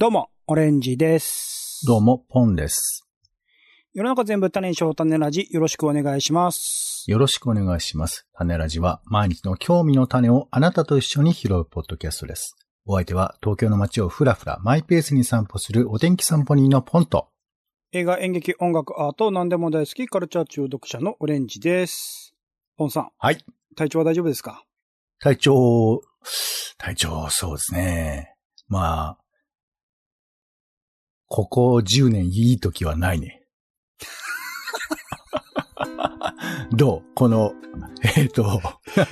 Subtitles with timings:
[0.00, 1.84] どうも、オレンジです。
[1.86, 3.06] どうも、ポンです。
[3.92, 7.04] 世の中全部種にしよう種ラジ、よろしくお願いします。
[7.06, 8.26] よろしくお願いします。
[8.32, 12.56] 種ラジは毎日の興味の種をあなたと一緒に拾うポッドキャストです。
[12.86, 17.28] お相手は東京の街をふらふらマイペースに散歩するお天気散歩人のポンと。
[17.92, 22.34] 映画、演劇、音楽、アート、何でも大好き、カルチャー中毒者のオレンジです。
[22.78, 23.44] ポンさん、はい。
[23.76, 24.64] 体調は大丈夫ですか？
[25.20, 26.00] 体調、
[26.78, 28.34] 体調、そうですね。
[28.66, 29.18] まあ、
[31.32, 33.44] ここ10年いい時はないね。
[36.74, 37.02] どう？
[37.14, 37.52] この、
[38.16, 38.58] えっ、と、あ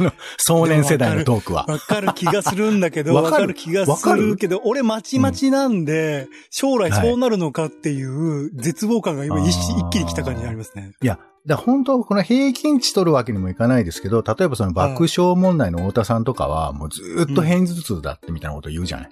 [0.02, 1.64] の、壮年世代のトークは。
[1.68, 9.56] わかる気がするんだけど、 わわかる気がするけど、俺まちまちなんで、将来そうなるのかっていう絶望感が今一
[9.90, 10.94] 気に来た感じにありますね。
[11.00, 19.10] いや、だ本当この平均値取るわけにもいかないですけど、例えばその爆笑問題の太田さんとかは、もうずーっと偏頭痛だってみたいなこと言うじゃない。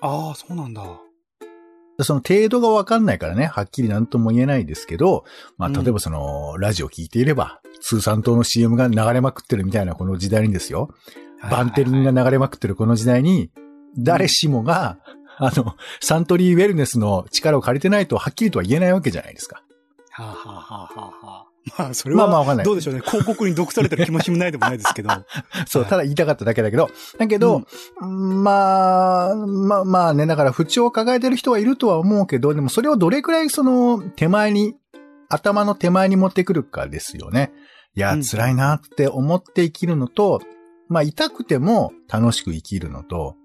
[0.00, 0.82] ああ、そうなんだ。
[2.00, 5.24] その程度がわかんないからね、はっきりなんとも言えないですけど、
[5.58, 10.88] まあ、うん例えばその、ラジオ聞いていれば、通産党の CM が流れまくってるみたいなこの時代にですよ。
[11.50, 13.50] バンテリンが流れまくってるこの時代に、
[13.96, 14.98] 誰しもが、
[15.38, 19.62] あの、サントリーウェルネスの力を借りてないとはっきりとは言えないわけじゃないですか。
[20.10, 21.43] はあ、はあはあはあはあ、
[21.78, 23.00] まあ、それは、まあまあわかんないどうでしょうね。
[23.00, 25.08] 広告に毒されてる気持ちもないでもないですけど。
[25.66, 27.62] そう、はいただ言いたかっただけだけど、だけど、
[28.00, 34.74] まあ、まあ、まあね、だから不調を抱えてる人はいるとは思うけど、でもそれをどれくらいその手前に、
[35.28, 37.52] 頭の手前に持ってくるかですよね。
[37.96, 40.40] いや、うん辛いなって思って生きるのと、
[40.88, 43.36] まあ痛くても楽しく生きるのと、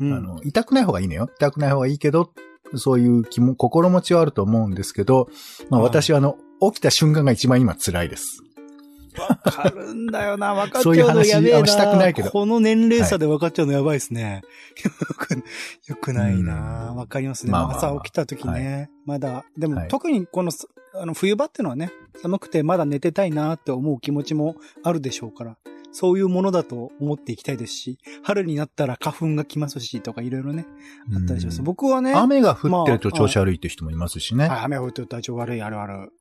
[0.00, 1.28] うんあの、痛くない方がいいのよ。
[1.36, 2.30] 痛くない方がいいけど、
[2.74, 5.28] そういう気も、心持ちはあると思うんですけど、
[5.70, 8.42] まあはい私はあの、起きた瞬間が一番今辛いです。
[9.18, 11.56] わかるんだよな、分かっちゃそういううのやべえな。
[11.58, 14.42] 話はしたくないけどこの年齢差で分かっちゃうのやばいですね。
[14.84, 15.42] よく、
[15.88, 16.90] よくないな。
[16.90, 17.52] うんわかりますね。
[17.52, 18.90] まあまあまあ朝起きた時ね。
[19.04, 20.50] まだ、でも、はい特にこの、
[20.94, 25.56] あの、冬場ってのはね、寒くてまだ寝てたいなって思う気持ちもあるでしょうから。
[25.98, 30.66] そういうものだと思っていきたいですし、春になったら花粉が来ますし、とかいろいろね、
[31.14, 31.60] あったりします。
[31.60, 34.46] うん僕はね、雨が降ってると調子悪いって人もいますしね。
[34.46, 36.12] はい、雨が降ってると体調悪い、あるある。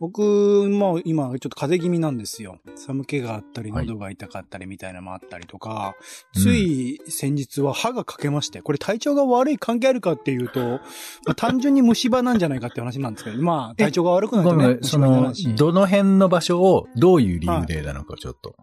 [0.00, 2.58] 僕、まあ今ちょっと風邪気味なんですよ。
[2.74, 5.94] 寒気があったり、はい喉が痛かったりみたいなのもあったりとか、
[6.34, 10.78] うんつい先日は歯が欠けまして、これ体調が悪い関係あるかっていうと、ま
[11.32, 15.34] あ、単純に虫歯なんじゃないかって話なんですけど、まあ体調が悪くなるとねその。
[15.54, 18.56] どの辺の場所をどういう理由でなのかちょっと。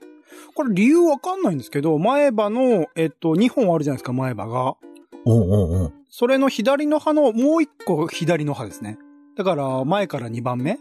[0.53, 4.75] これ理由わかんないんですけど、前歯の、えっと、2本あるじゃないですか、前歯が。
[5.25, 8.97] おうおうおうそれの左の歯のもう1個左の歯ですね。
[9.35, 10.79] だから、前から2番目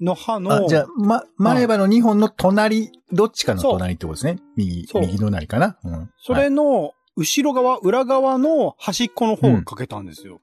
[0.00, 4.38] の歯の、あ、じゃあ、ま、前歯の2本の隣、どっちかの隣ってことですね。
[4.56, 5.78] 右、右のなりかな？
[5.84, 6.10] うん。
[6.18, 10.40] そはいれの、後ろ側、裏側の端っこの方が欠けたんですよ。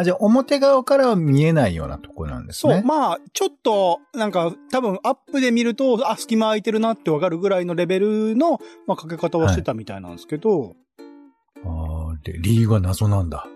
[0.00, 2.82] あ、じゃあ表側からは見えないようなとこなんですそう、ね。
[2.84, 10.74] まあ、ちょっと、なんか、多分アップで見ると、あ、隙間空いてるなってわかるぐらいのレベルの、まあ、かけ方はしてたみたいなんですけど、
[11.64, 13.46] あーで理由は謎なんだ。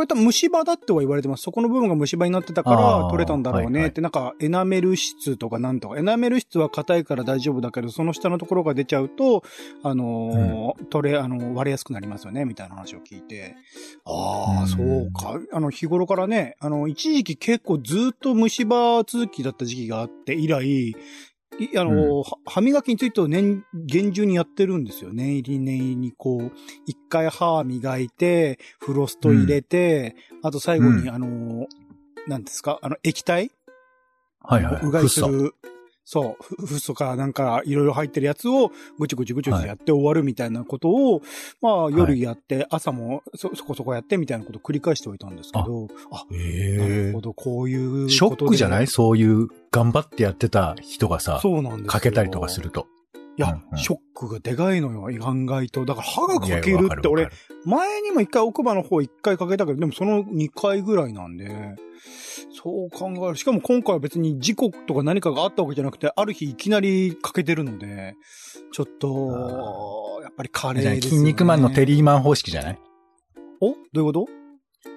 [0.00, 1.42] これ多分虫歯だっては言われてます。
[1.42, 9.42] そこの部分が虫歯になってたかあらー取れたんだろうはいはいねって、なんかエナメル質とかなんとか、エナメル質は硬いから大丈夫だけど、その下のところが出ちゃうと、
[9.82, 13.56] あのー取れ、あの、割れやすくなりますよね、みたいな話を聞いて。
[14.06, 15.38] ああ、うんそうか。
[15.52, 20.96] あの、日頃からね、あの、一時期結構ずっと虫歯続きだった時期があって以来、
[21.58, 25.12] いあの、は歯磨きについては年、厳重にやってるんですよ。
[25.12, 26.52] 念入り念入りにこう、
[26.86, 31.66] 一回歯磨いて、フロスト入れて、あと最後に、うんあの、
[32.26, 33.50] なんですか、あの、液体？
[34.42, 34.80] はいはい。
[34.82, 35.54] うがいする。
[36.12, 41.22] そう、フフッ素かなんかいろいろ入ってるやつをぐちぐちぐちぐちやって終わるみたいなことを、
[41.62, 47.20] まあ夜やって、朝もそそこそこやってみたいなことを繰り返しておいたんですけど、あ、なへえるほ。
[47.20, 48.10] ど、こういう。
[48.10, 48.88] ショックじゃない？
[48.88, 52.88] そういう頑張ってやってた人がさ、そうなんですよかけたりとかすると。
[53.44, 55.86] いや、うんうんショックがでかいのよ、意外と。
[55.86, 57.30] だから歯がいやかけるって俺
[57.64, 61.76] 前にも一回奥歯の方一回かけたけど、でもその二回ぐらいなんで、
[62.52, 63.36] そう考える。
[63.36, 68.14] しかも今回は別に事故とか何かがあったわけじゃなくて、ある日いきなりかけてるので、
[68.72, 71.16] ちょっと、やっぱりカレーですよね。
[71.16, 72.78] 筋肉マンのテリーマン方式じゃない？
[73.62, 73.70] お？
[73.70, 74.26] どういうこと？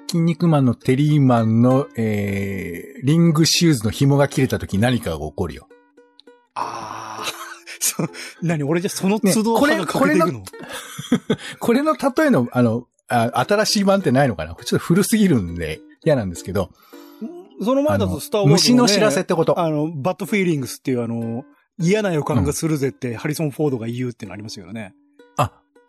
[0.10, 5.70] 筋肉マンのテリーマンの、えー、リングシューズの紐が切れた時何かが起こるよ。
[6.56, 7.26] ああ、
[7.84, 8.10] そう、
[8.42, 10.44] 何俺じゃそのね都度これ歯がていくの、
[11.60, 14.56] これの例えの、あの、あ新しい版ってないのかな？
[14.56, 16.70] ちょっと古すぎるんで嫌なんですけど。
[17.62, 19.60] その前だあのとスターウォーズの、ね、虫の知らせってこと。
[19.60, 21.46] あの、バッドフィーリングスっていうあの、
[21.78, 24.96] 嫌な予感がするぜって、ハリソン・フォードが言うってのありますよね。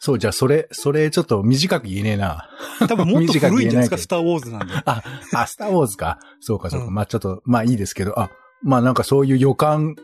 [0.04, 2.50] そう、じゃあそれ、それちょっと短く言えねえな。
[2.88, 4.74] 多分もっと古いんじゃないですか、スターウォーズなんで。
[4.84, 5.02] あ、
[5.32, 6.18] あ、スターウォーズか。
[6.40, 6.86] そうか、そうか。
[6.88, 8.28] うんまあちょっと、まあいいですけど、あ、
[8.62, 9.96] まあなんかそういう予感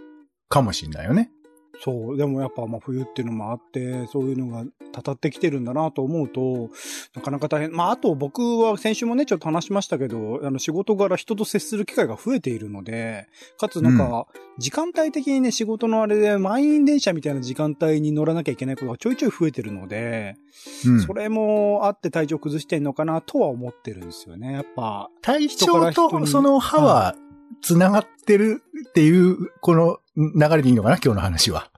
[0.49, 1.31] かもしんないよね。
[1.82, 2.17] そう。
[2.17, 6.71] でもやっぱまあ冬っていうのもあって、そういうのがたたってきてるんだなと思うと、
[7.15, 7.73] なかなか大変。
[7.73, 13.29] まああと僕は先週もね、ちょっと話しましたけど、あの仕事柄人と接する機会が増えているので、
[13.59, 14.27] かつなんか、
[14.59, 20.37] 時間帯的にね、仕事のあれで満員電車みたいな時間帯に乗らなきゃいけないことがちょいちょい増えてるので、
[20.87, 21.00] うん。
[21.00, 24.53] それもあって体調崩してんのかなとは思ってるんですよね。
[24.53, 27.17] やっぱ、体調とその歯は
[27.62, 31.69] 繋がってるっていう、この流れでいいのかな今日の話は。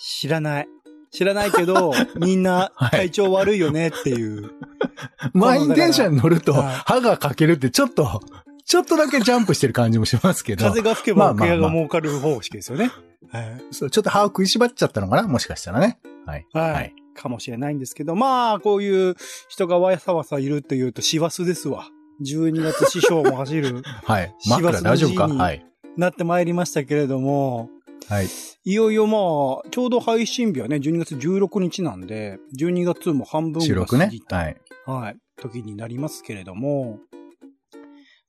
[0.00, 0.68] 知らない。
[1.10, 4.50] 知らないけど、 みんなはい体調悪いよねっていう。
[5.34, 8.22] 満員電車に乗るとはい歯が欠けるってちょっと、
[8.64, 10.64] ちょっとだけジャンプしてる感じもしますけど。
[10.66, 12.90] 風が吹けばまあまあまあ奥屋が儲かる方式ですよね。
[13.30, 13.62] はい。
[13.72, 15.98] そうちょっと歯を食いしばっちゃったのかなもしかしたらね。
[16.26, 16.46] はい。
[16.52, 16.72] はい。
[16.72, 19.14] はいかもしれないんですけど、まあ、こういう
[19.48, 21.88] 人がわさわさいるっていうと、師走ですわ。
[22.24, 24.34] 12月師匠も走る、 はい。
[24.48, 25.28] 枕大丈夫か？
[25.28, 25.66] はい。
[25.96, 27.68] なってまいりましたけれども、
[28.08, 28.28] はい。
[28.64, 34.20] いよいよまあ、ちょうど配信日はね、12月16日なんで、12月も半分収録ねが過ぎ。
[34.20, 34.56] た、はい。
[34.86, 36.98] はい、時になりますけれども、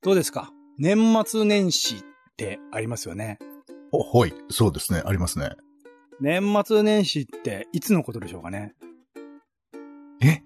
[0.01, 0.51] どうですか？
[0.77, 2.00] 年末年始っ
[2.38, 3.39] てありますよね。
[3.91, 4.33] お、ほい。
[4.50, 5.01] そうですね。
[5.06, 5.51] ありますね。
[6.19, 8.73] 年末年始っていつのことでしょうかね？
[10.21, 10.41] え？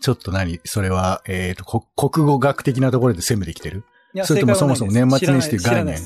[0.00, 0.60] ちょっと何？
[0.64, 3.84] それは、えっ、と、こ国語学的なところで攻めてきてる？
[4.14, 5.96] いやそれともそもそも年末年始という概念？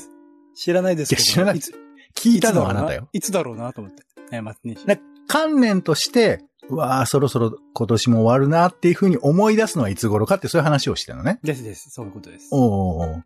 [0.54, 1.12] 知らないです。
[1.14, 1.22] 知らないですけど。
[1.22, 1.72] 知らないいつ
[2.14, 3.09] 聞いたのはあなたよ。
[3.12, 4.03] いつだろうなと思って。
[4.31, 4.87] 年末年始。
[4.87, 11.38] な観念として、うわあ、そろそろ今年も終わるなっていうふうに思い出すのはいつ頃かってそういう話をしてるのね。
[11.43, 11.91] ですです。
[11.91, 12.49] そういうことです。
[12.53, 13.23] おうお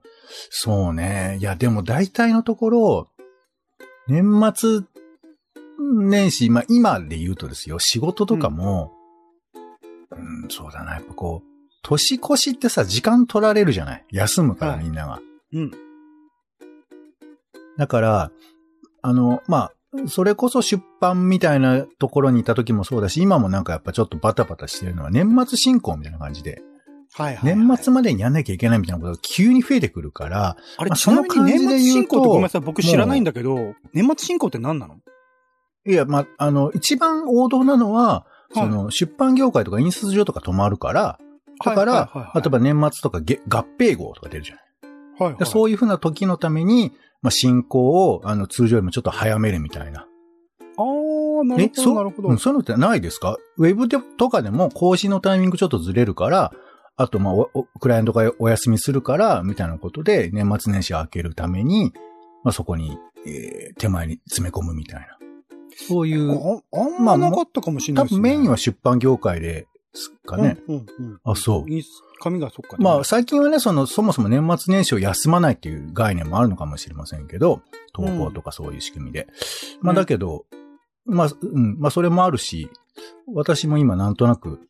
[0.51, 1.37] そうね。
[1.41, 3.09] いや、でも大体のところ、
[4.09, 4.83] 年末
[5.79, 8.93] 年始、まあ今で言うとですよ、仕事とかも、
[10.11, 11.47] うん、そうだな、やっぱこう、
[11.83, 15.21] 年越しってさ、時間取られるじゃない休むからはいみんなが。
[15.53, 15.71] うん。
[17.77, 18.31] だから、
[19.09, 19.73] あの、まあ、
[20.09, 26.61] それこそ出版みたいなところにいた時もそうだし、今もなんかやっぱちょっとバタバタしてるのは年末進行みたいな感じで、
[27.15, 27.57] はいはい、はい。
[27.57, 32.61] 年末までにやんなきゃいけないみたいなことが急に増えてくるから、あれ、その感じで年末進行ってごめんなさい。
[32.63, 34.97] 僕知らないんだけど、年末進行って何なの？
[35.87, 41.19] いや、まあ、あの、一番王道なのは、はいその、出版業界とか印刷所とか止まるから、
[41.65, 44.66] だから、はいはいはいはい例えば年末とかげ合併号とか出るじゃない。
[45.19, 45.39] はい、はい。
[45.39, 46.93] でそういうふうな時のために、
[47.23, 50.07] まあ、進行を、あの、通常よりもちょっと早めるみたいな。
[50.79, 52.29] あー、なるほど、なるほど。
[52.29, 53.37] うんそういうのってないですか？
[53.57, 56.53] ウェブでとかでも更新のタイミングちょっとずれるから、
[56.97, 57.35] あと、まあ
[57.81, 61.93] クライアントがお休みするから、みたいなことで、年末年始を開けるために、
[62.45, 65.19] まあ、そこに、えー手前に詰め込むみたいな。
[65.89, 68.19] そういう、ああんまなかったかもしれないですね。
[68.19, 69.67] 多分メインは出版業界で
[69.97, 70.59] すかね。
[70.69, 71.21] うんうんうん。
[71.25, 72.03] あそういいっす。
[72.21, 72.77] 紙がそっか。
[72.79, 77.61] まあ、最近はね、その、そもそも年末年始を休まないっていう概念もあるのかもしれませんけど、
[77.93, 79.27] 投稿とかそういう仕組みで。
[79.81, 80.47] まあ、ねだけど、
[81.05, 82.71] まあ、うん、まあ、それもあるし、
[83.33, 84.61] 私も今なんとなく、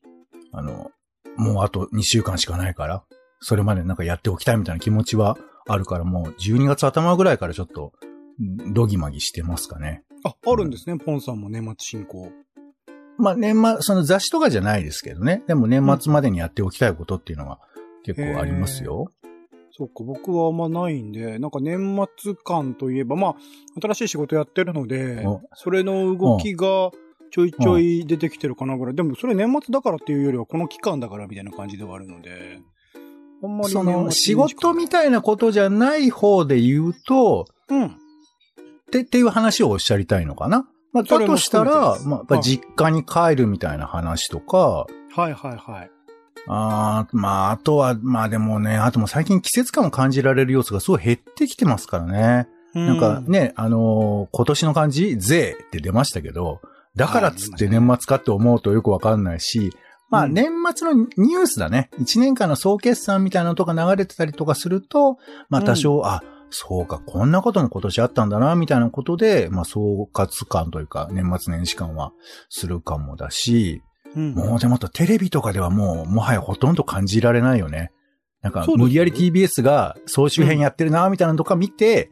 [0.52, 0.90] あの、
[1.36, 3.04] もうあと2週間しかないから、
[3.40, 5.36] それまでなんかやっておきたいみたいな気持ちは
[5.68, 10.04] あるから、もう12月頭ぐらいからちょっと、うんドギマギしてますかね。
[10.22, 10.98] あ、あるんですね。
[10.98, 12.30] ポンさんも年末進行。
[13.18, 15.42] まあ、年末、その雑誌とかじゃないですけどね。
[15.46, 17.58] でも年末までにやっておきたいことっていうのは
[18.04, 19.12] 結構ありますよ。
[19.72, 23.34] そうか、僕はあんまないんで、なんか年末感といえば、まあ、
[23.80, 26.90] 新しい仕事やってるのでお、それの動きが
[27.30, 28.94] ちょいちょい出てきてるかなぐらい。
[28.94, 32.60] でもそれ年末だからっていうよりはこの期間だからみたいな感じではあるので、
[33.42, 37.84] あんまりその、仕事みたいなことじゃない方で言うと、うん。
[37.86, 37.90] っ
[38.90, 45.90] て、っていう話をおっしゃりたいのかなまあ、だとしたらまあ、やっぱり実家に帰るみたいな話とか、はいはいはい。
[46.48, 52.48] あーまあ、あとは、まあでもね、あともう最近季節感を感じられる要素がすごい減ってきてますからね。
[52.74, 56.60] なんかね、あのー今年の漢字、税って出ましたけど、
[56.94, 59.72] だからっつって年末かって思うとよくわかんないし、
[60.08, 60.34] まあうん。
[60.34, 61.90] 年末のニュースだね。
[61.98, 72.12] 一年間の総決算みたいなのとか流れてたりとかすると、まあ多少、あ、そうか、こんなことも今年あったんだな、みたいなことで、まあ総括感というか、年末年始感は
[72.48, 73.82] するかもだし、
[74.14, 77.92] うん、もうでもあとテレビとかではもう、もはやほとんど感じられないよね。
[78.42, 82.10] なんか、無理やり TBS が総集編やってるな、みたいなのとか見て、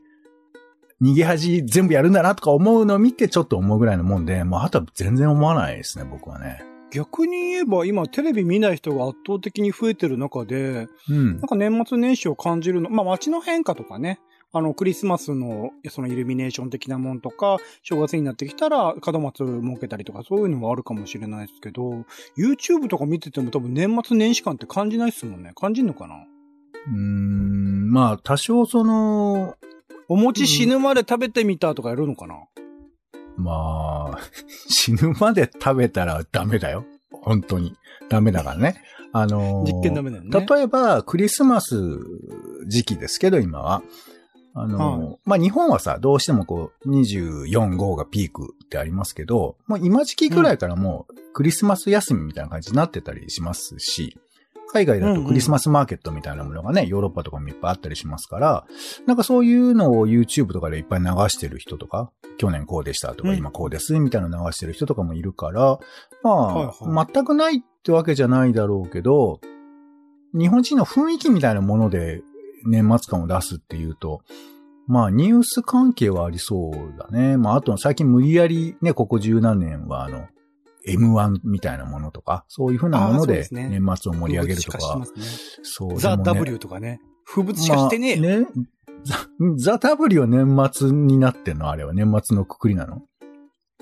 [1.02, 6.73] 逃げ恥全部やるんだなとか思うのを見てちょっと思うぐらいのもんで、もうあとは全然思わないですね、僕はね。
[6.94, 11.40] 逆に言えば今テレビ見ない人が圧倒的に増えてる中で、うんなん。
[11.40, 14.20] か年末年始を感じるの、まあ街の変化とかね、
[14.52, 22.04] あの、クリスマスの、そのイルミネーション的なもんとか、正月になってきたら、門松設けたりとか、そういうのもあるかもしれないですけど、
[22.38, 25.50] YouTube とか見てても多分年末年始感って感じないっすもんね。
[25.56, 26.14] 感じんのかな？
[26.14, 29.56] うーん、まあ、多少その、
[30.08, 32.36] お餅死ぬまで食べてみたとかやるのかな、
[33.36, 34.18] まあ、
[34.68, 36.84] 死ぬまで食べたらダメだよ。
[37.10, 37.74] 本当に。
[38.08, 38.82] ダメだからね。
[39.12, 40.46] あのー実験ダメだよね。
[40.46, 41.76] 例えば、クリスマス
[42.66, 43.82] 時期ですけど、今は。
[44.56, 54.16] あのーはまあ、日本はさ、どうしてもこう、24号がピークってありますけど、もう今時期ぐらいからもう、クリスマス休みみたいな感じになってたりしますし、
[54.74, 58.66] 海外だとクリスマスマーケットみたいなものがね、ヨーロッパとかもいっぱいあったりしますから、
[59.06, 63.38] なんかそういうのを YouTube とかでいっぱい流してる人とか、去年こうでしたとか、うん。
[63.38, 65.78] 今こうですみたいなの流してる人とかもいるから、
[66.24, 69.40] まあ、はいは全くないってわけじゃないだろうけど、
[70.36, 72.22] 日本人の雰囲気みたいなもので
[72.66, 74.22] 年末感を出すっていうと、
[74.88, 77.36] まあニュース関係はありそうだね。
[77.36, 80.26] まああと最近無理やりね、ここ十何年はあの、
[80.88, 84.78] M1 みたいなものとか、そういうふうなもので年末を盛り上げるとか。
[85.62, 85.94] そう。
[85.94, 87.00] ね W とかね。
[87.26, 88.22] 風物詩化してねえよ。
[88.22, 88.46] まあね。
[89.56, 91.70] ザ・ザ・ W は年末になってんの？
[91.70, 93.02] あれは年末のくくりなの？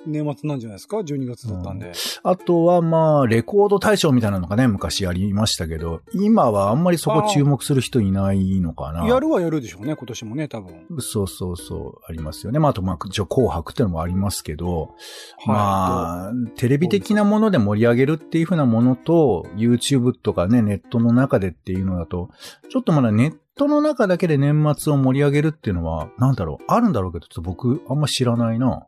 [0.06, 1.92] 年末なんじゃないですか ?12 月だったんで。
[2.22, 9.06] あとはまあ、レコード大賞みたいなのがね、昔ありましたけど、今はあんまりそこ注目する人いないのかな。
[9.06, 10.86] やるはやるでしょうね、今年もね、多分。
[11.00, 12.58] そうそうそう、ありますよね。
[12.58, 14.94] まあ、あと、まあ、一応紅白ってのもありますけど、
[15.38, 22.30] はいまあ、テレビ的なもので盛り上げるっていうふうなものと、YouTube とかね、ネットの中でっていうのだと、
[22.70, 28.86] ちょっとまだネットの中だけで年末を盛り上げるっていうのは、なんだろう、あるんだろうけど、ちょっと僕、あんま知らないな。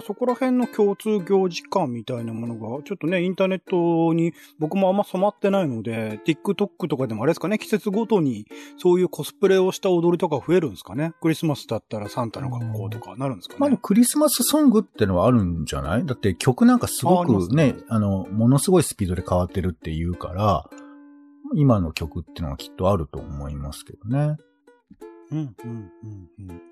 [0.00, 11.12] かそこら辺の共通行事感みたいなものが、ちょっとね、インターネットに僕もあんま染まってないので、TikTok とかでもあれですかね、季節ごとにそういうコスプレをした踊りとか増えるんですかね。
[11.20, 13.60] クリスマスだったらサンタの格好とかなるんですかね。
[13.60, 16.06] まあ、でもクリスマスソングってのはあるんじゃない？
[16.06, 20.70] だって曲なんかすごくねね、あの、ものすごいスピードで変わってるっていうから、
[21.54, 24.36] 今の曲ってのはきっとあると思いますけどね。
[25.32, 25.90] うん、うん、うん、
[26.38, 26.62] うん。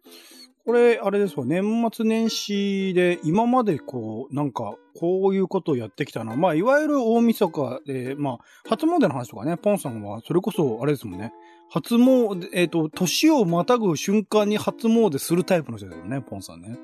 [0.66, 11.32] これ、あれですわ、年末年始で今までこう、なんか、こういうことをやってきたのは、まあ、いわゆる大晦日で、まあ、初詣の話とかね、ポンさんは、それこそ、あれですもんね。
[11.70, 16.76] 初詣、えっ、と、年をまたぐ瞬間に初詣するタイプの人ですよね、ポンさんね。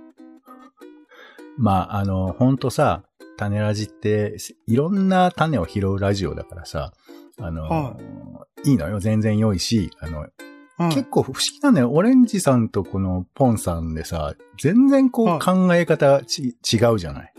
[1.59, 3.03] まあ、あの、ほんとさ、
[3.37, 4.37] 種ラジって、
[4.69, 6.93] いろんな種を拾うラジオだからさ、
[7.37, 7.97] あの、、は
[8.65, 10.29] いいのよ、全然良いし、あの、
[10.87, 11.91] はい結構不思議なんだよ。
[11.91, 17.33] オレンジさんとこのポンさんでさ、全然こうはい考え方ち、違うじゃない？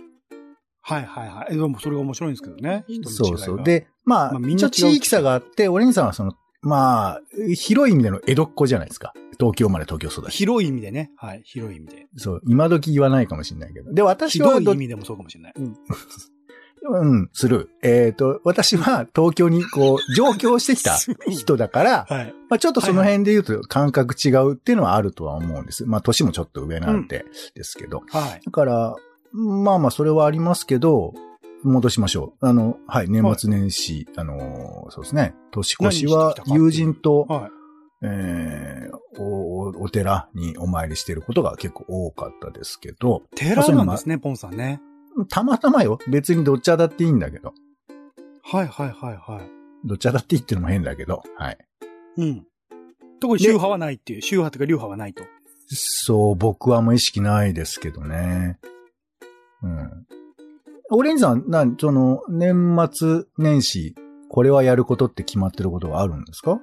[0.81, 1.47] はいはいはい。
[1.51, 2.83] えでもそれが面白いんですけどね。
[3.05, 7.21] そうそう。、で、まあ、まあみんな地域差があって、オレンジさんはその、まあ、
[7.55, 9.13] 広い意味での江戸っ子じゃないですか。
[9.39, 10.37] 東京まで東京育ち。
[10.37, 11.11] 広い意味でね。
[11.15, 12.07] はい、広い意味で。
[12.17, 13.93] そう、今時言わないかもしれないけど。
[13.93, 15.53] で、私はど広い意味でもそうかもしれない。
[15.57, 15.73] うん。
[16.85, 17.69] うん、する。
[17.81, 20.97] えっ、と、私は東京にこう、 上京してきた
[21.29, 22.35] 人だから、はい。
[22.49, 25.85] まあちょっとその辺で言うと感覚違うっていうのはあるとは思うんです。
[25.85, 27.25] まあ年もちょっと上なんで
[27.55, 28.03] ですけど。
[28.09, 28.41] はい。
[28.45, 28.95] だから、
[29.31, 31.13] まあまあそれはありますけど、
[31.63, 32.47] 戻しましょう。
[32.47, 35.33] あの、はい、年末年始、あの、そうですね。
[35.51, 37.51] 年越しは友人と、はい。
[38.05, 44.81] えーお、お寺にお参りしていることが結構多かったですけど、寺なんですね、ポンさんね。
[45.29, 45.99] たまたまよ。
[46.07, 47.53] 別にどっちだっていいんだけど。
[48.43, 49.87] はいはいはいはい。
[49.87, 51.57] どっちだっていいっていうのも変だけど、はい。
[52.17, 52.45] うん。
[53.19, 55.23] 特に宗派はないっていう、宗派とか流派はないと。
[55.69, 58.59] そう、僕はもう意識ないですけどね。
[59.61, 60.05] うん。
[60.91, 63.95] オレンジさん、なん、その、年末年始、
[64.29, 66.59] これはやることって決まってることはあるんですか？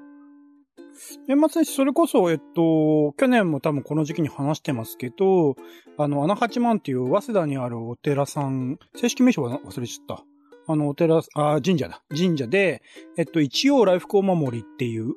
[1.26, 5.56] 年末年始、それこそ、えっと、去年も多分この時期に話してますけど、
[5.98, 10.24] あの、穴八万っていう早稲田にあるお寺さん、正式名称は忘れちゃった。
[10.66, 12.02] あの、お寺、あ、神社だ。
[12.16, 12.82] 神社で、
[13.16, 15.14] えっと、一応来福お守りっていう、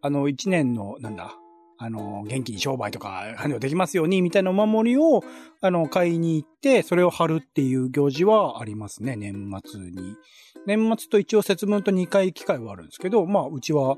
[0.00, 1.36] あの、一年の、なんだ、
[1.84, 5.24] あの、元気に商売とか、あの、できますように、みたいなお守りを、
[5.60, 10.16] あの、買いに行って、それを貼るっていう行事はありますね、年末に。
[10.64, 13.96] 年末と一応節分と2回機会はあるんですけど、まあ、うちは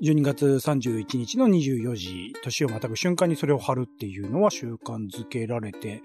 [0.00, 6.02] 12月31日の24時、年をまたぐ瞬間にそれを貼るっていうのは習慣づけられて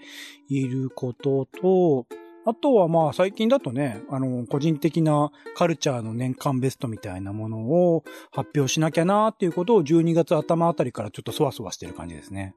[0.47, 2.07] いることと、
[2.45, 12.55] あとはまあ最近だとね、あの、個人的なカルチャーの年間ベストみたいなものを発表しなきゃなっていうことを12月頭あたりからちょっとそわそわしてる感じですね。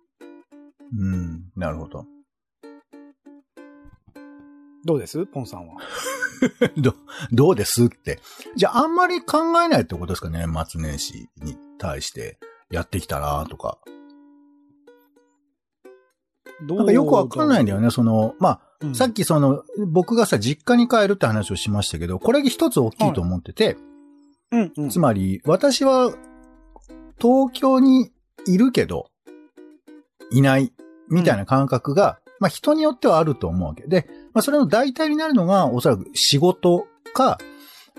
[0.98, 2.06] うん、なるほど。
[4.84, 5.26] どうです？
[5.26, 5.76] ポンさんは？
[6.76, 6.94] ど、
[7.30, 8.20] どうですって。
[8.56, 12.38] じゃあ、あんまり考えないってことですかね、年末年始に対して。
[12.70, 13.78] やってきたなとか。
[16.66, 16.78] どう？
[16.78, 17.90] なんかよくわかんないんだよね。
[17.90, 23.76] その、まあ、うんさっきその、僕がさ、実家に帰るって話をしましたけど、これ一つ大きいと思ってて、
[24.50, 24.88] うん、うん。
[24.90, 26.14] つまり、私は、
[27.20, 28.10] 東京に
[28.46, 29.06] いるけど、
[30.30, 30.72] いない、
[31.08, 37.38] みたいな感覚が、まあ人によってはあると思うわけで、まあそれの代替になるのが、おそらく仕事か、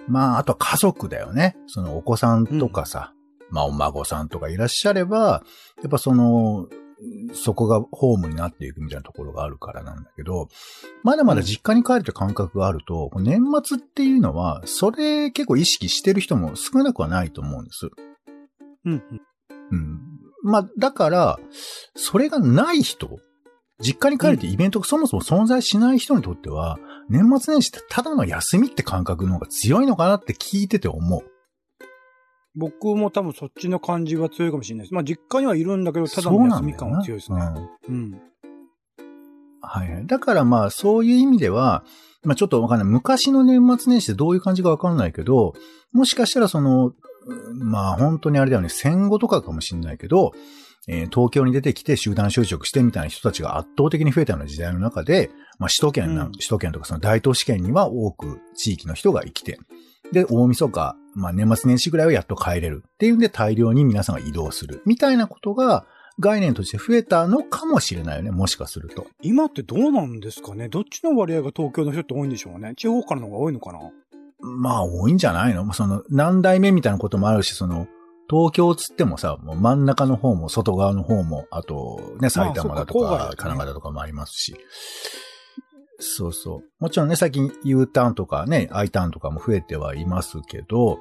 [0.08, 1.56] まああとは家族だよね。
[1.68, 3.14] そのお子さんとかさ、
[3.50, 5.44] まあお孫さんとかいらっしゃれば、
[5.82, 6.68] やっぱその、
[7.34, 10.50] そこがホームになっていくみたいなところがあるからなんだけど、
[11.04, 17.90] まだまだ実家に帰るって感覚があると、年末っていうのは、それ結構意識してる人も少なくはないと思うんです。
[18.86, 19.22] うん、うん。
[19.72, 20.00] うん。
[20.44, 21.40] まあ、だから、
[21.96, 23.10] それがない人、
[23.82, 26.78] 実家に帰るってイベントがそもそも存在しない人にとっては、
[27.10, 31.33] 年末年始ってただの休みって感覚の方が強いのかなって聞いてて思う。
[32.56, 34.94] 僕も多分そっちの感じは強いかもしれないです。
[34.94, 37.40] まあ実家にはいるんだけど、ただの休み感は強いですね。
[37.90, 38.22] うんうん。
[39.62, 40.06] はいはい。
[40.06, 41.84] だからまあ、そういう意味では、
[42.24, 42.88] まあちょっとわかんない。
[42.88, 45.54] 昔の年末年始ってどういう感じかわかんないけど、
[45.92, 50.34] もしかしたらその、うんまあ本当にあれだよね、戦後とかかもしれないけど、
[50.88, 59.58] えー東京に出てきて集団就職してみたいな人たちが圧倒的に増えたような時代の中で、まあ首都圏な、うん首都圏とかその大都市圏には多く地域の人が生きて、
[60.14, 65.86] で、大晦日、まあ年末年始ぐらいはやっと帰れるっていうんで大量に皆さんが移動するみたいなことが
[66.20, 69.08] 概念として増えたのかもしれないよね、もしかすると。
[69.22, 70.70] 今ってどうなんですかね？
[70.70, 72.74] どっちの割合が東京の人って多いんでしょうね？
[72.76, 73.80] 地方からの方が多いのかな？
[74.40, 75.74] まあ多いんじゃないの？
[75.74, 77.88] その何代目みたいなこともあるし、その
[78.30, 84.56] 東京つってもさ、もう真ん中の方も外側の方も、あとね、埼玉だとか、神奈川だとかもありますし。
[86.04, 86.64] そうそう。
[86.80, 91.00] もちろんね、最近 U ターンとかね、I ターンとかも増えてはいますけど、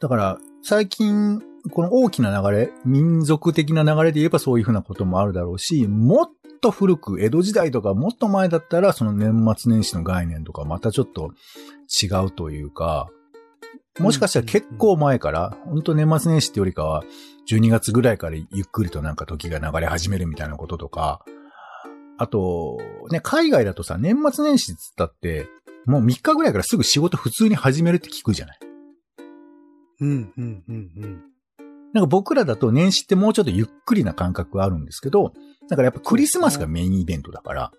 [0.00, 6.30] だから最近、この大きな流れ、民族的な流れで言えばそういうふうなこともあるだろうし、もっ
[6.60, 11.32] と古く、江戸時代とかもっと前だったら、その年末年始の概念とかまたちょっと
[12.02, 13.10] 違うというか、
[14.00, 17.04] もしかしたら結構前から、本当年末年始ってよりかは、
[17.50, 21.24] 12月ぐらいからゆっくりとなんか時が流れ始めるみたいなこととか、
[22.18, 22.78] あと、
[23.10, 25.48] ね、海外だとさ、年末年始っつったって、
[25.86, 28.58] もう3日ぐらいからすぐ仕事普通に始めるって聞くじゃない。
[30.00, 31.22] うん、うん、うん、うん。
[31.92, 35.32] なんか僕らだと年始ってもうちょっとゆっくりな感覚があるんですけど、
[35.68, 37.72] だからやっぱクリスマスがメインイベントだから、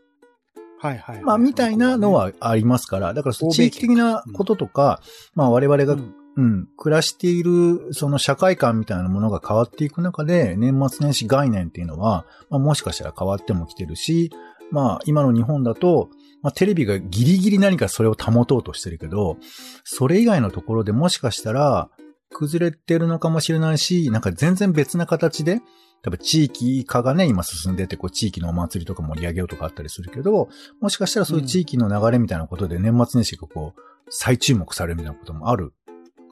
[0.80, 1.22] はい、はい。
[1.22, 5.02] まあみたいなのはありますから、だから地域的なこととか、
[5.34, 5.98] まあ我々が
[6.36, 14.32] うん、暮らしている、その社会観みたいなものが変わっていく中で、年末年始概念っていうのは、まあ、もしかしたら変わってもきてるし、
[14.72, 16.10] まあ、今の日本だと、
[16.42, 19.38] まあ、テレビがギリギリ何かそれを保とうとしてるけど、
[19.84, 21.90] それ以外のところでもしかしたら、
[22.32, 25.62] 崩れてるのかもしれないし、なんか全然別な形で、
[26.02, 30.50] 多分地域化がね、今進んでて、こう地域のお祭りとか盛り上げようとかあったりするけど、
[30.82, 35.74] もしかしたらそういう地域の流れみたいなことで年末年始がこう、再注目されるみたいなこともある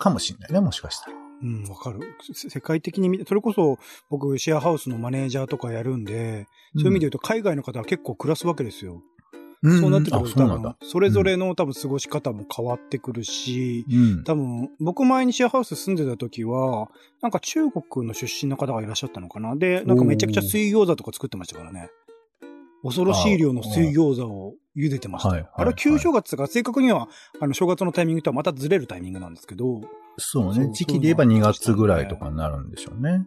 [0.02, 1.18] かもしれないね、もしかしたら。
[1.44, 2.00] うん、わかる。
[2.34, 9.02] せ世界的に見て、それこそ僕シェアハウスのマネージャーとかやるんで、そういう意味で言うと海外の方は結構暮らすわけですよ。
[9.64, 10.76] うんそうなってくると多分、。
[10.82, 14.24] それぞれの多分過ごし方も変わってくるし、うん。
[14.24, 16.90] 多分、僕前にシェアハウス住んでた時は、
[17.22, 21.92] なんか中国の出身の方がいらっしゃったのかなで、なんかめちゃくちゃ水餃子とか作ってましたからね。
[22.84, 25.34] 恐ろしい量の水餃子を茹でてましたよ。
[25.34, 27.08] はいはいあれは旧正月が正確には、
[27.40, 29.82] あの、正月のタイミングとはまたずれるタイミングなんですけど、
[30.18, 30.72] そうね。
[30.74, 33.26] 時期で言えば2月ぐらいとかになるんでしょうね。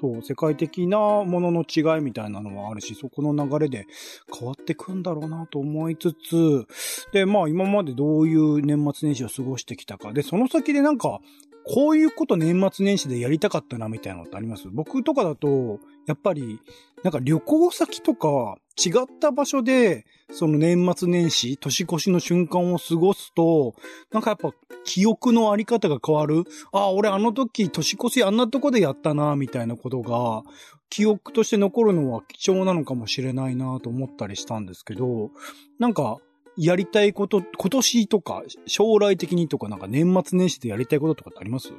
[0.00, 3.86] そう、世界的なものの違いみたいなのはあるし、そこの流れで
[4.34, 6.66] 変わってくんだろうなと思いつつ、
[7.12, 10.12] で、まあ今までどういう年末年始を過ごしてきたか。
[10.14, 11.20] で、その先でなんか、
[11.66, 14.68] こういうこと年末年始でやりたかったなみたいなのってあります？
[14.72, 15.78] 僕とかだと、
[16.10, 16.60] やっぱり、
[17.02, 23.74] なんか旅行先とか違った場所で、その年末年始、年越しの瞬間を過ごすと、
[24.12, 24.52] なんかやっぱ
[24.84, 26.44] 記憶のあり方が変わる。
[26.72, 30.42] ああ、俺あの時年越しあんなとこでやったな、みたいなことが、
[30.88, 35.30] 記憶として残るのは貴重なのかもしれないなと思ったりしたんですけど、
[35.78, 36.18] なんか、
[36.56, 41.72] やりたいこと、今年とか、将来的にとか、なんか年末年始でやりたいこととかってあります？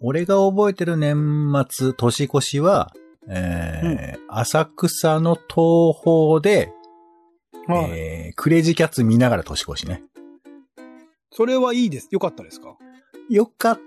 [0.00, 2.92] 俺が覚えてる年末、年越しは、
[3.28, 6.70] えー浅草の東方で、
[7.66, 7.90] はい。
[7.90, 10.02] えークレイジーキャッツ見ながら年越しね。
[11.32, 12.08] それはいいです。
[12.10, 12.76] よかったですか？
[13.30, 13.80] よかっ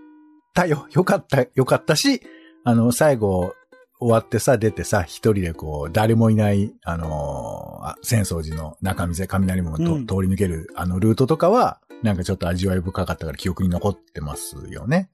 [0.53, 0.87] たよ。
[0.91, 2.21] よかった、よかったし、
[2.63, 3.53] あの、最後、
[3.99, 15.09] 終わってさ、出てさ、一人でこう、誰もいない、あのーあ浅草寺の中見世、雷門と、うん通り抜ける、あの、ルートとかは、なんかちょっと味わい深かったから記憶に残ってますよね。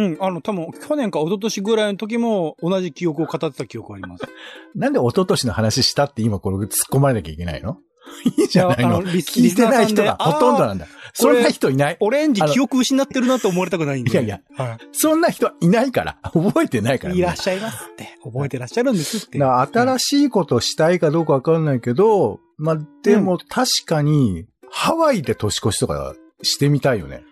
[0.00, 4.24] うん、あの、多分、去年か一昨年ぐらいの時も同じ記憶を語ってた記憶あります。
[4.74, 7.78] なんで一昨年の話したって今これ突っ込まれなきゃいけないの？
[8.38, 10.86] いいじゃないの聞いてない人がほとんどなんだ。
[11.12, 11.96] そんな人いない。
[12.00, 14.10] オレンジ記憶失ってるなと思われたくないんで。
[14.10, 16.18] いやいや、はそんな人いないから。
[16.32, 17.14] 覚えてないから。
[17.14, 17.18] い。
[17.18, 18.16] いらっしゃいますって。
[18.24, 19.38] 覚えてらっしゃるんですって。
[19.42, 27.24] 新しいことしたいかどうかわかんないけど、まあ、でも確かに、ハワイで年越しとかしてみたいよね。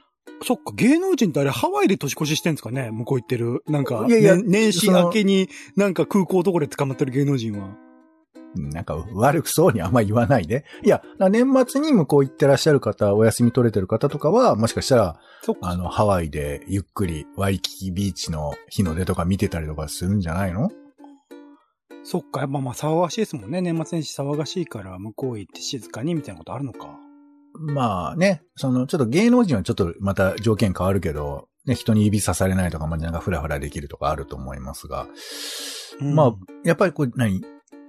[0.43, 2.91] そっか、芸能人ってあれハワイで年越ししてんですかね？
[2.91, 3.63] 向こう行ってる。
[3.67, 7.77] なんか、いやいやね年始明けになんか空港とこで捕まってる芸能人は。
[8.55, 10.65] なんか悪くそうにあんま言わないで。
[10.83, 15.69] いや、年末に向こう行ってらっしゃる方、お休み取れてる方とかは、もしかしたら、そっか。
[15.69, 20.71] あの、ハワイでゆっくりワイキキビーチの日の出とか見てたりとかするんじゃないの？
[22.05, 23.61] そっか、やっぱまあ騒がしいですもんね。
[23.61, 26.97] 年末年始騒がしいから向こう行って静かにみたいなことあるのか。
[27.55, 35.07] まあね、その、ちょっと芸能人はちょっとまた条件変わるけど、ね、人に指さされないとか、まあ、なんかフラフラできるとかあると思いますが、
[36.01, 36.35] うんまあ、
[36.65, 37.43] やっぱりこう、何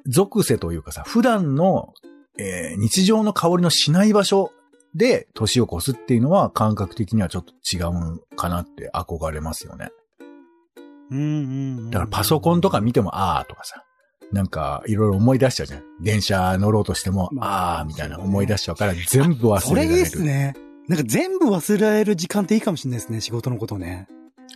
[0.06, 1.94] 属性というかさ、普段の、
[2.38, 4.52] えー日常の香りのしない場所
[4.96, 9.90] で年を越すっていうのは感覚的にはちょっと違うかなって憧れますよね。
[11.12, 11.90] うんうんうん。
[11.92, 13.84] だからパソコンとか見ても、あーとかさ、
[14.32, 15.84] なんかいろいろ思い出しちゃうじゃん。
[16.02, 19.62] 電車乗ろうとしても、まああーみたいな思い出しちゃうから全部忘れられる。
[19.62, 20.56] それいいですね。
[20.88, 24.08] なんか全部忘れられる時間っていいかもしれないですね、仕事のことね。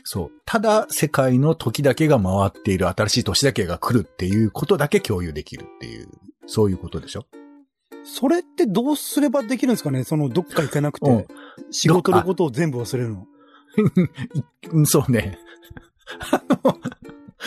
[0.03, 0.31] そう。
[0.45, 6.07] ただ、世界の時だけが回っている、新しい年だけが来るっていうことだけ共有できるっていう、
[6.47, 7.25] そういうことでしょ？
[8.03, 10.03] それってどうすればできるんですかね？
[10.03, 11.27] そのどっか行かなくうんて、
[11.71, 13.27] 仕事のことを全部忘れるの。
[14.71, 15.37] うんそうね。
[16.31, 16.77] あの、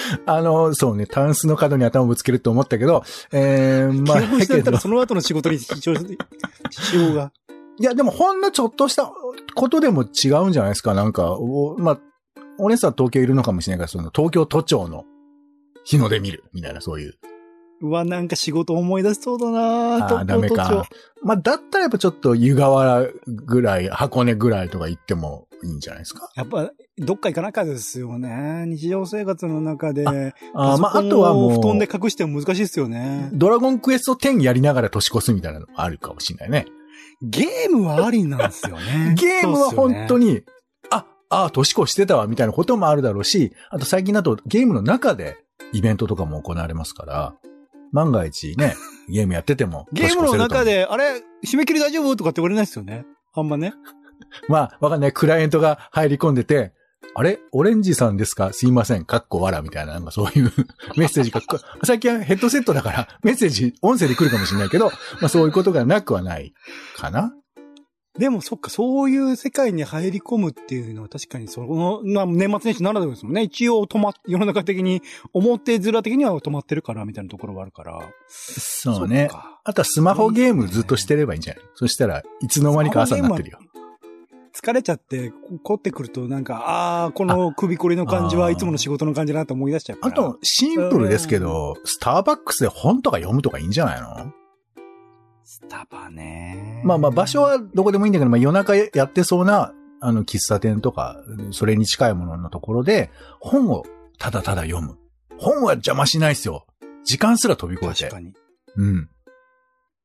[0.26, 6.04] あの、そうね、タンスの角に頭ぶつけると思ったけど、えー、まあ、だけどたらその後の仕事に支障
[7.14, 7.32] が。
[7.78, 9.12] いや、でもほんのちょっとした
[9.54, 12.00] ことでも違うんじゃないですかなんか、おまあ、
[12.58, 15.04] お姉さん東京いるのかもしれないから、その東京都庁の
[15.84, 17.18] 日の出見る、みたいなそういう。
[17.82, 19.60] うわ、なんか仕事思い出しそうだな
[20.06, 20.88] ああー、ダメか。
[21.22, 26.30] まあ、だったらやっぱちょっと湯河原ぐらい、箱根ぐらいとか行ってもいいんじゃないですか？
[26.36, 28.64] やっぱ、どっか行かなきゃですよね。
[28.66, 30.06] 日常生活の中で。
[30.06, 33.28] あーまあ、あとはもう、を布団で隠しても難しいですよね。
[33.32, 36.66] ドラゴンクエスト10やりながら年越すみたいなのもあるかもしれないね。
[37.22, 39.14] ゲームはありなんですよね。
[39.20, 40.26] ゲームは本当に。
[40.26, 40.40] に、
[40.90, 45.36] あ、あ、年越してたわ、みたいなこともあるだろうし、あと最近だとゲームの中で
[45.72, 47.34] イベントとかも行われますから、
[47.96, 48.76] 万が一ね、
[49.08, 53.04] ゲームやっててもゲームの中で、あれ、締め切り大丈夫とかって言われないですよね？
[53.34, 53.72] あんまね。
[54.48, 55.12] まあ、わかんない。
[55.12, 56.72] クライアントが入り込んでて、
[57.14, 57.38] あれ？
[57.52, 58.52] オレンジさんですか？
[58.52, 59.04] すいません。
[59.04, 60.52] かっこわらみたいな、なんかそういう
[60.96, 61.40] メッセージが、
[61.84, 64.86] 最近はヘッドセットだからメッセージ、音声で来るかもしれないけど、
[65.20, 66.52] まあそういうことがなくはない
[66.96, 67.32] かな。
[68.18, 73.42] でもそっか、そういう世界に入り込むっていうのは確かにその、まあ、年末年始ならではですもんね。
[73.42, 75.02] 一応止まっ、世の中的に、
[75.34, 78.00] 表面的には止まってるから、みたいなところはあるから。
[78.28, 79.40] そうねそっ。
[79.40, 81.64] かあとはスマホゲームずっとしてればいいんじゃない？
[81.74, 83.58] そしたらいつの間にか朝になってるよ。
[84.54, 90.14] 疲れちゃって、こ凝ってくると、なんか、ああー、この首こりの感じはいつもの仕事の感じだなと思い出しちゃうから。
[90.14, 94.32] あと、シンプルですけど、スターバックスで本とか読むとかいいんじゃないの？
[95.56, 96.82] スタバね。
[96.84, 101.16] まあまあ場所はどこでもいいんだけど、まあ夜中やってそうな、あの、喫茶店とか、
[101.50, 103.86] それに近いもののところで、本を
[104.18, 104.98] ただただ読む。
[105.38, 106.66] 本は邪魔しないですよ。
[107.04, 108.10] 時間すら飛び越えて。
[108.10, 108.34] 確かに。
[108.76, 109.08] うん。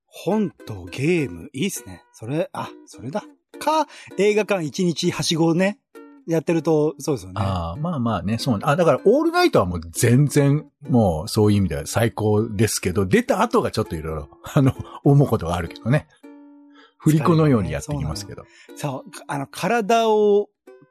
[0.05, 2.01] 本とゲーム、いいっすね。
[2.13, 3.21] それ、あ、それだ。
[3.59, 3.87] か、
[4.17, 5.79] 映画館一日はしごね、
[6.27, 7.35] やってると、そうですよね。
[7.37, 8.63] ああ、まあまあね、そうね。
[8.65, 16.07] あ、だから、オールナイトはもう全然、もう、そういう意味では最高ですけど、出た後がちょっといろいろ、 あの、思うことがあるけどね。
[16.97, 18.43] 振り子のようにやってきますけど。
[18.75, 20.49] そう、あの、体を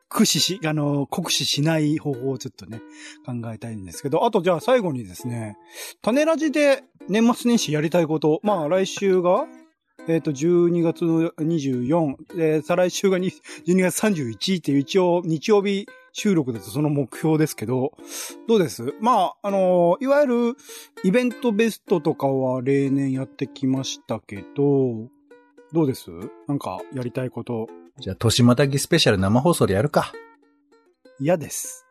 [0.08, 2.82] 駆使し、あの、酷使しない方法をちょっとね、
[3.24, 5.56] 考えたいんですけど、あとじゃあ最後にですね、
[6.02, 9.46] 種ラジで年末年始やりたいこと、まあ来週が、
[10.08, 13.30] えっ、と、12月の24、で、再来週がに
[13.66, 17.92] 12月31っていう一応日曜日収録だとその目標ですけど、
[18.48, 18.94] どうです？
[19.00, 20.56] まあ、あの、いわゆる
[21.04, 25.08] イベントベストとかは例年やってきましたけど、
[25.72, 26.10] どうです？
[26.48, 30.12] なんかやりたいことじゃあ、年またぎスペシャル生放送でやるか。
[31.20, 31.86] 嫌です。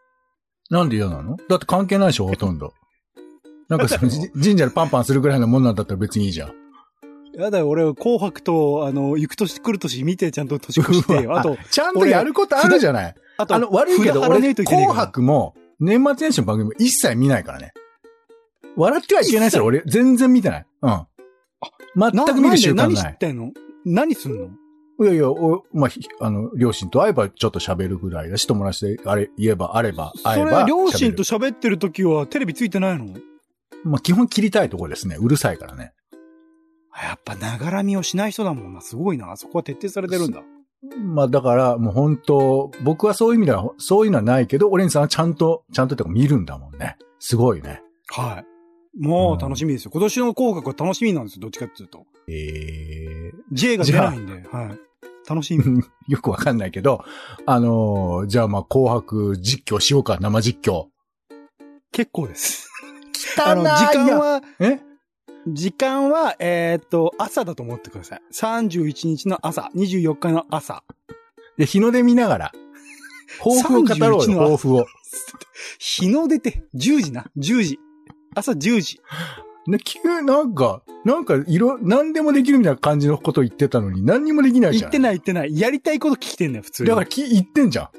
[0.69, 1.37] なんで嫌なの？
[1.47, 2.73] だって関係ないでしょ、ほとんど。
[3.69, 6.68] なんかその、じ神社でパンパンするぐらいのもんなんだったら別にいいじゃん。
[7.39, 11.37] やだよ、俺、紅白と、あの、行く年来る年見てちゃんと年越してよ。
[11.37, 13.15] あと、ちゃんとやることあるじゃない。
[13.37, 17.71] あと、あの、悪いけど、俺、紅白も、年末年始の番組も一切見ないからね。
[18.75, 20.65] 笑ってはいけないですよ、俺、全然見てない。
[20.81, 21.07] うん。
[21.95, 23.17] 全く見る習慣ないな何知っ。
[23.17, 23.51] てんの？
[23.85, 24.49] 何すんの？
[25.01, 30.51] いやいや、おまあ、ひあの、両親と会えばちょっと喋るぐらいだし、友達であれ、言えば、あれば、会えば。
[30.51, 33.05] それ、両親と喋ってる時はテレビついてないの？
[33.85, 35.15] まあ、基本切りたいとこですね。
[35.17, 35.93] うるさいからね。
[37.03, 38.81] やっぱ、ながらみをしない人だもんな。
[38.81, 39.35] すごいな。
[39.37, 40.41] そこは徹底されてるんだ。
[40.97, 46.97] まあ、だから、もう本当僕はそういう意味では、そういうのはないけど、オレンジさんはちゃんと、ちゃんとってか見るんだもんね。
[47.19, 47.81] すごいね。
[48.07, 48.45] はい。
[48.97, 49.91] もう楽しみですよ。
[49.91, 51.41] 今年の紅白は楽しみなんですよ。
[51.41, 52.05] どっちかっていうと。
[52.27, 54.43] ええ J が出ないんで。
[54.49, 54.79] はい。
[55.29, 55.83] 楽しみ。
[56.07, 57.03] よくわかんないけど、
[57.45, 60.87] あのーじゃあまあ、紅白実況しようか、生実況。
[61.91, 62.69] 結構です。
[63.37, 64.79] 汚あの、時間は、え？
[65.47, 68.21] 時間は、えーっと、朝だと思ってください。
[68.33, 70.83] 31日の朝、24日の朝。
[71.57, 72.51] で、日の出見ながら、
[73.39, 74.85] 抱負を語ろう31よ、の抱負を。
[75.79, 77.79] 日の出て、10時な、10時。
[78.35, 79.01] 朝10時。
[79.67, 84.89] ね、急、なんか、なんか、いろ、何でもできるみたいな感じのこと言ってたのに、何にもできないじゃん。
[84.89, 85.59] 言ってない言ってない。
[85.59, 86.89] やりたいこと聞きてんだよ、普通に。
[86.89, 87.89] だから、き、言ってんじゃん。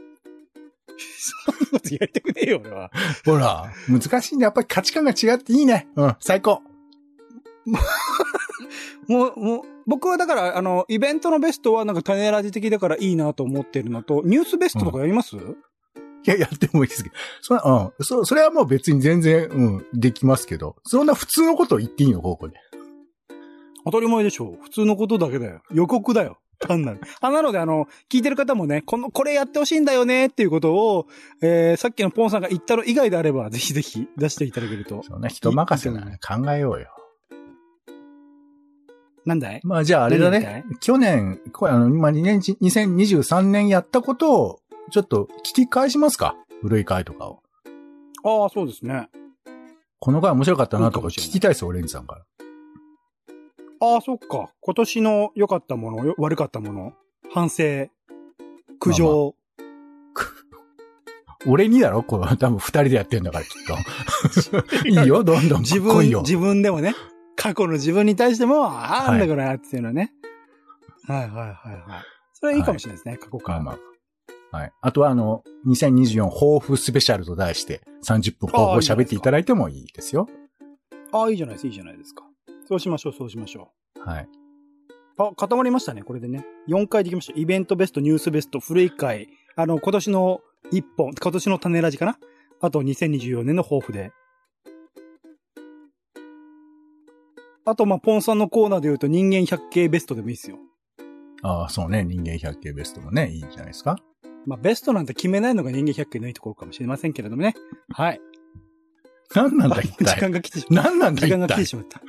[1.47, 2.91] そんなことやりたくねえよ、俺は。
[3.25, 4.45] ほら、難しいね。
[4.45, 5.89] やっぱり価値観が違っていいね。
[5.97, 6.63] うん、最高。
[9.09, 15.41] もう、もう、僕はだから、あの、イベントのベストはなんか種ラジ的だからいいなと思ってるのと、ニュースベストとかやります、い
[16.25, 17.15] や、やってもいいですけど。
[17.41, 18.05] それは、うん。
[18.05, 20.77] そ、それはもう別に全然、うん、できますけど。
[20.85, 22.57] そんな普通のことを言っていいの、ここで。
[23.85, 25.63] 当たり前でしょ普通のことだけだよ。
[25.73, 26.39] 予告だよ。
[26.59, 27.01] 単なる。
[27.23, 31.07] あ、なので、あの、聞いてる方もね、この、これやってほしいんだよねっていうことを、
[31.43, 35.03] えー、さっきのポンさんが言ったの以外であれば、ぜひぜひ出していただけると。
[35.03, 36.89] そうね、人任せなね、考えようよ。
[39.27, 39.61] なんだい？
[39.65, 40.65] まあじゃああれだね。
[40.81, 46.37] 去年、これあの、今2年、2023年やったことを、ちょっと聞き返しますか？
[46.63, 47.43] 古い回とかを。
[48.25, 49.09] ああ、そうですね。
[49.99, 52.23] この回面白かったなとか聞きたいですよ、オレンジさんから。
[53.83, 54.51] ああ、そっか。
[54.61, 56.93] 今年の良かったもの、よ悪かったもの、
[57.33, 57.89] 反省、
[58.79, 59.35] 苦情。
[61.47, 62.03] 俺にだろ？
[62.03, 63.51] この、多分二人でやってんだから、きっ
[64.83, 64.85] と。
[64.89, 65.63] いいよ、どんどん。
[65.63, 66.07] 自分。
[66.07, 66.95] 自分でもね、
[67.41, 70.13] 過去の自分に対しても、ああ、んだこれ、っていうのね。
[71.07, 71.55] はいはいはいはい。
[72.35, 73.61] それはいいかもしれないですね、過去から。
[73.61, 73.81] まあま
[74.53, 74.59] あ。
[74.59, 74.73] はい。
[74.83, 80.29] あとは、あの、2024抱負スペシャルと題して、30分抱負を喋っていただいてもいいですよ。
[81.13, 82.25] ああ、いいじゃないですか、いいじゃないですか。
[82.69, 83.73] そうしましょう、そうしましょ
[84.05, 84.29] はい。
[85.19, 85.23] う。
[85.23, 86.45] あ、固まりましたね、これでね。
[86.69, 87.41] 4回できました。
[87.41, 89.29] イベントベスト、ニュースベスト、古い回。
[89.57, 92.19] あの、今年の1本、今年の種ラジかな？
[92.61, 94.13] あと2024年の抱負で。
[97.65, 100.59] あと、まあ、ポンさんのコーナーで言うと人間百景ベストでもいいですよ。
[101.43, 102.05] ああ、そうね。
[102.05, 103.97] 人間百景ベストもね、いいんじゃないですか？
[104.47, 107.55] まあ、ベストなんて決めないのが人間百景のいいところかもしれませんけれどもね。
[107.93, 108.21] はい。
[109.35, 110.31] 何なんだ、あ 一時間体。
[110.33, 110.91] が来てしまった。
[110.91, 111.49] 何なんだ、時間が。
[111.49, 112.01] 来てしまった。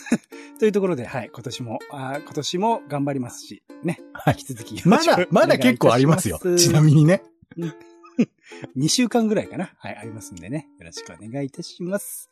[0.58, 3.98] というところで、はい、今年も、あー今年も頑張りますし、ね。
[4.12, 6.38] はい引き続きまだまだ結構ありますよ。
[6.58, 7.22] ちなみにね。
[8.76, 9.72] 2週間ぐらいかな。
[9.78, 10.68] はい、ありますんでね。
[10.78, 12.28] よろしくお願いいたします。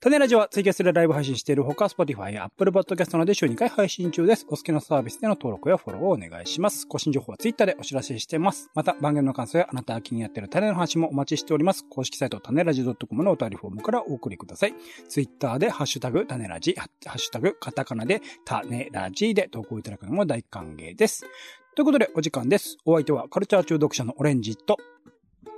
[0.00, 4.46] 種ラジオはツイキャスでライブ配信しているほか、Spotify や Apple Podcast などで週2回配信中です。
[4.48, 6.86] お好きなサービスでの登録やフォローをお願いします。
[6.86, 8.70] 更新情報は Twitter でお知らせしています。
[8.76, 11.84] また、番組の感想やあなたが気になっている種の話もお待ちしております。
[11.90, 14.74] 公式サイト種ラジ .com のお便りフォームからお送りください。
[15.08, 21.26] Twitter でハッシュタグ種ラジ、ハッシュタグカタカナで種ラジで投稿いただくのも大歓迎です。
[21.74, 22.76] ということで、お時間です。
[22.84, 24.76] お相手はカルチャー中毒者のオレンジと、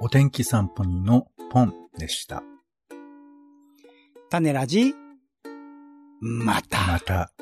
[0.00, 2.42] お天気散歩人のポンでした。
[4.30, 4.94] 種ラジ、
[6.20, 6.86] また。
[6.86, 7.39] また。